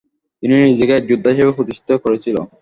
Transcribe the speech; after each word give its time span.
তিনি 0.43 0.53
নিজেকে 0.63 0.93
এক 0.95 1.09
যোদ্ধা 1.09 1.29
হিসেবে 1.31 1.55
প্রতিষ্ঠিত 1.57 1.89
করেছিল। 2.03 2.35